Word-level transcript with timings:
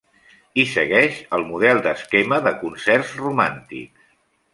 I 0.61 0.63
segueix 0.69 1.19
el 1.37 1.45
model 1.49 1.81
d'esquema 1.87 2.39
de 2.47 2.53
concerts 2.63 3.13
romàntics. 3.25 4.09